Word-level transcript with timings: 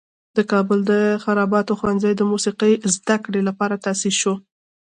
د 0.35 0.37
کابل 0.51 0.79
د 0.91 0.93
خراباتو 1.23 1.77
ښوونځی 1.79 2.13
د 2.15 2.21
موسیقي 2.31 2.73
زده 2.95 3.17
کړې 3.25 3.41
لپاره 3.49 3.81
تاسیس 3.85 4.15
شو. 4.21 4.33